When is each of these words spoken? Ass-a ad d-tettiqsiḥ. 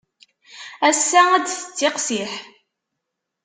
Ass-a 0.89 1.21
ad 1.31 1.43
d-tettiqsiḥ. 1.45 2.33